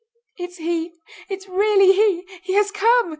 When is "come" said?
2.71-3.09